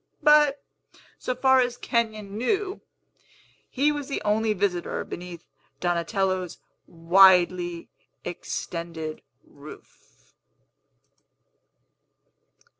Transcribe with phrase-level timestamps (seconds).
[0.23, 0.63] But,
[1.19, 2.81] so far as Kenyon knew,
[3.69, 5.45] he was the only visitor beneath
[5.79, 7.87] Donatello's widely
[8.23, 10.33] extended roof.